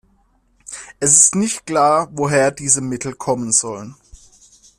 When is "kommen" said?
3.13-3.51